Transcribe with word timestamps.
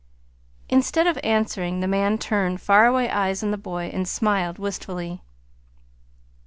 Instead 0.67 1.05
of 1.05 1.19
answering, 1.23 1.79
the 1.79 1.87
man 1.87 2.17
turned 2.17 2.59
faraway 2.59 3.07
eyes 3.09 3.43
on 3.43 3.51
the 3.51 3.55
boy 3.55 3.91
and 3.93 4.07
smiled 4.07 4.57
wistfully. 4.57 5.21